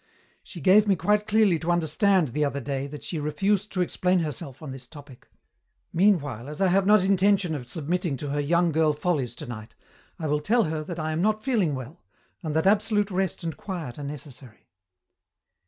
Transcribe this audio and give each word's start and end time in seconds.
She 0.41 0.59
gave 0.61 0.87
me 0.87 0.95
quite 0.95 1.27
clearly 1.27 1.59
to 1.59 1.69
understand, 1.69 2.29
the 2.29 2.43
other 2.43 2.59
day, 2.59 2.87
that 2.87 3.03
she 3.03 3.19
refused 3.19 3.71
to 3.73 3.81
explain 3.81 4.21
herself 4.21 4.63
on 4.63 4.71
this 4.71 4.87
topic. 4.87 5.29
Meanwhile, 5.93 6.49
as 6.49 6.59
I 6.59 6.69
have 6.69 6.87
not 6.87 7.03
intention 7.03 7.53
of 7.53 7.69
submitting 7.69 8.17
to 8.17 8.31
her 8.31 8.39
young 8.39 8.71
girl 8.71 8.93
follies 8.93 9.35
tonight, 9.35 9.75
I 10.17 10.25
will 10.25 10.39
tell 10.39 10.63
her 10.63 10.83
that 10.85 10.97
I 10.97 11.11
am 11.11 11.21
not 11.21 11.43
feeling 11.43 11.75
well, 11.75 12.01
and 12.41 12.55
that 12.55 12.65
absolute 12.65 13.11
rest 13.11 13.43
and 13.43 13.55
quiet 13.55 13.99
are 13.99 14.03
necessary." 14.03 14.69